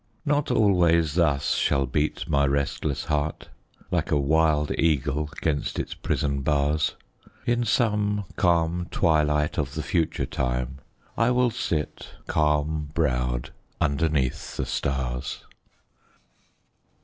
[0.25, 3.49] Not always thus shall beat my restless heart
[3.91, 6.95] Like a wild eagle 'gainst its prison bars;
[7.45, 10.79] In some calm twilight of the future time
[11.15, 15.45] I will sit, calm browed, underneath the stars.